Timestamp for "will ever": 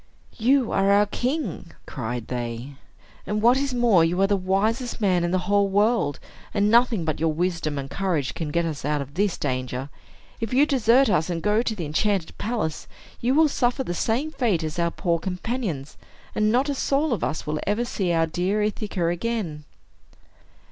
17.45-17.85